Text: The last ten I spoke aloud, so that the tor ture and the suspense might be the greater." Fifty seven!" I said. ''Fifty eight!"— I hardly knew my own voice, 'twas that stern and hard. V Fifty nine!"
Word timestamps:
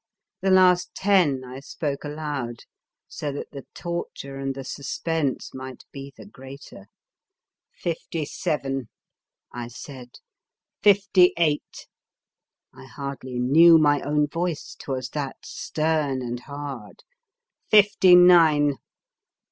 The 0.41 0.49
last 0.49 0.95
ten 0.95 1.43
I 1.45 1.59
spoke 1.59 2.03
aloud, 2.03 2.61
so 3.07 3.31
that 3.33 3.51
the 3.51 3.67
tor 3.75 4.07
ture 4.17 4.39
and 4.39 4.55
the 4.55 4.63
suspense 4.63 5.53
might 5.53 5.83
be 5.91 6.11
the 6.17 6.25
greater." 6.25 6.87
Fifty 7.83 8.25
seven!" 8.25 8.89
I 9.53 9.67
said. 9.67 10.09
''Fifty 10.81 11.33
eight!"— 11.37 11.85
I 12.73 12.85
hardly 12.85 13.37
knew 13.37 13.77
my 13.77 14.01
own 14.01 14.25
voice, 14.25 14.75
'twas 14.79 15.09
that 15.09 15.45
stern 15.45 16.23
and 16.23 16.39
hard. 16.39 17.03
V 17.69 17.83
Fifty 17.83 18.15
nine!" 18.15 18.77